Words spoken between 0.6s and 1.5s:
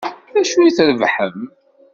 i d-trebḥem?